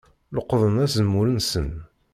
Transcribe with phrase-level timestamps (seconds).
[0.35, 1.69] Leqḍen azemmur-nsen.